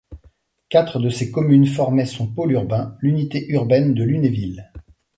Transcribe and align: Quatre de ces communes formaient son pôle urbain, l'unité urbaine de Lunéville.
Quatre 0.69 0.97
de 0.99 1.11
ces 1.11 1.29
communes 1.29 1.67
formaient 1.67 2.07
son 2.07 2.25
pôle 2.25 2.53
urbain, 2.53 2.97
l'unité 3.01 3.45
urbaine 3.49 3.93
de 3.93 4.01
Lunéville. 4.03 4.71